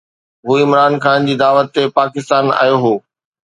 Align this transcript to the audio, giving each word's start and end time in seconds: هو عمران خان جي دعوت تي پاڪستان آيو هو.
هو 0.45 0.53
عمران 0.65 0.93
خان 1.03 1.19
جي 1.27 1.35
دعوت 1.41 1.67
تي 1.75 1.83
پاڪستان 1.97 2.45
آيو 2.61 2.77
هو. 2.83 2.93